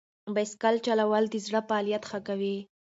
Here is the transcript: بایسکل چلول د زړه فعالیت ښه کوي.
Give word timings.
بایسکل 0.33 0.75
چلول 0.85 1.23
د 1.29 1.35
زړه 1.45 1.59
فعالیت 1.67 2.03
ښه 2.09 2.19
کوي. 2.27 2.57